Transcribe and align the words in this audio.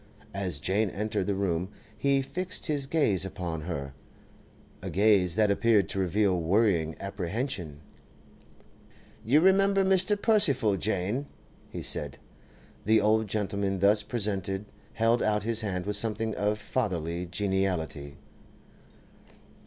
As 0.33 0.59
Jane 0.59 0.89
entered 0.89 1.27
the 1.27 1.35
room 1.35 1.69
he 1.95 2.23
fixed 2.23 2.65
his 2.65 2.87
gaze 2.87 3.23
upon 3.23 3.61
her—a 3.61 4.89
gaze 4.89 5.35
that 5.35 5.51
appeared 5.51 5.87
to 5.89 5.99
reveal 5.99 6.39
worrying 6.41 6.95
apprehension. 6.99 7.81
'You 9.23 9.41
remember 9.41 9.83
Mr. 9.85 10.19
Percival, 10.19 10.75
Jane,' 10.75 11.27
he 11.69 11.83
said. 11.83 12.17
The 12.83 12.99
old 12.99 13.27
gentleman 13.27 13.77
thus 13.77 14.01
presented 14.01 14.65
held 14.93 15.21
out 15.21 15.43
his 15.43 15.61
hand 15.61 15.85
with 15.85 15.97
something 15.97 16.33
of 16.33 16.57
fatherly 16.57 17.27
geniality. 17.27 18.17